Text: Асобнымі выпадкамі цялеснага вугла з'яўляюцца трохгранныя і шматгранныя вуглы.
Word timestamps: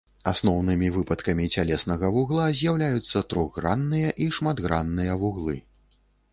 Асобнымі 0.29 0.87
выпадкамі 0.95 1.45
цялеснага 1.57 2.09
вугла 2.17 2.47
з'яўляюцца 2.61 3.23
трохгранныя 3.35 4.09
і 4.25 4.33
шматгранныя 4.39 5.13
вуглы. 5.25 5.55